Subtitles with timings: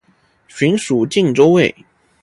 [0.47, 1.75] 寻属靖州卫。